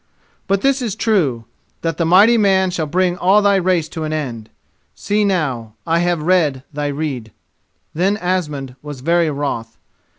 But 0.47 0.61
this 0.61 0.81
is 0.81 0.95
true—that 0.95 1.97
the 1.97 2.07
mighty 2.07 2.35
man 2.35 2.71
shall 2.71 2.87
bring 2.87 3.19
all 3.19 3.43
thy 3.43 3.57
race 3.57 3.87
to 3.89 4.03
an 4.03 4.11
end. 4.11 4.49
See 4.95 5.23
now, 5.23 5.75
I 5.85 5.99
have 5.99 6.23
read 6.23 6.63
thy 6.73 6.87
rede." 6.87 7.31
Then 7.93 8.17
Asmund 8.17 8.75
was 8.81 9.01
very 9.01 9.29
wroth. 9.29 9.77